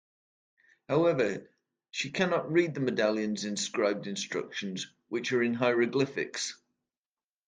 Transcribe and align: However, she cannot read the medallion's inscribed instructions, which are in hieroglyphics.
However, 0.89 1.47
she 1.91 2.09
cannot 2.09 2.51
read 2.51 2.73
the 2.73 2.79
medallion's 2.79 3.45
inscribed 3.45 4.07
instructions, 4.07 4.87
which 5.09 5.31
are 5.31 5.43
in 5.43 5.53
hieroglyphics. 5.53 6.55